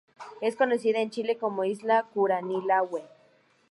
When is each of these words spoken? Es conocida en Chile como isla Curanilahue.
Es 0.41 0.55
conocida 0.55 0.99
en 0.99 1.11
Chile 1.11 1.37
como 1.37 1.63
isla 1.63 2.07
Curanilahue. 2.11 3.03